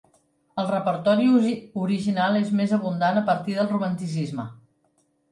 El 0.59 0.67
repertori 0.69 1.27
original 1.81 2.39
és 2.39 2.49
més 2.59 2.73
abundant 2.77 3.19
a 3.21 3.23
partir 3.27 3.59
del 3.59 3.69
Romanticisme. 3.75 4.47